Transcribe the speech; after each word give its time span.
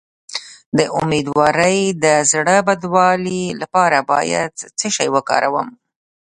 د 0.77 0.79
امیدوارۍ 1.01 1.79
د 2.03 2.05
زړه 2.31 2.57
بدوالي 2.67 3.43
لپاره 3.61 3.97
باید 4.11 4.51
څه 4.79 4.87
شی 4.95 5.07
وکاروم؟ 5.15 5.67